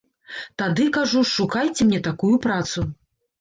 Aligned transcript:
Тады, 0.61 0.87
кажу, 0.97 1.21
шукайце 1.33 1.81
мне 1.91 2.01
такую 2.09 2.33
працу. 2.47 2.87